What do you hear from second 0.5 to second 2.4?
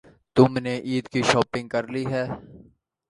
نے عید کی شاپنگ کر لی ہے؟